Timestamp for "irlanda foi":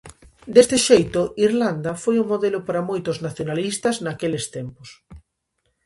1.47-2.15